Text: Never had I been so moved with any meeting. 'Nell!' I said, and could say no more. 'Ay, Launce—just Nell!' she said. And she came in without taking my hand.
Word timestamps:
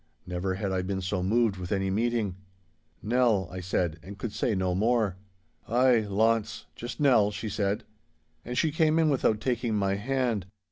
Never 0.25 0.55
had 0.55 0.71
I 0.71 0.81
been 0.81 0.99
so 0.99 1.21
moved 1.21 1.57
with 1.57 1.71
any 1.71 1.91
meeting. 1.91 2.35
'Nell!' 3.03 3.47
I 3.51 3.59
said, 3.59 3.99
and 4.01 4.17
could 4.17 4.31
say 4.33 4.55
no 4.55 4.73
more. 4.73 5.15
'Ay, 5.67 6.07
Launce—just 6.09 6.99
Nell!' 6.99 7.29
she 7.29 7.49
said. 7.49 7.83
And 8.43 8.57
she 8.57 8.71
came 8.71 8.97
in 8.97 9.11
without 9.11 9.39
taking 9.39 9.75
my 9.75 9.93
hand. 9.97 10.47